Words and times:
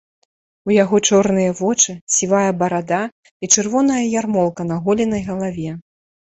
У 0.69 0.71
яго 0.83 0.99
чорныя 1.09 1.51
вочы, 1.59 1.91
сівая 2.15 2.49
барада 2.63 3.03
і 3.43 3.53
чырвоная 3.53 4.03
ярмолка 4.19 4.61
на 4.73 4.81
голенай 4.89 5.21
галаве. 5.33 5.71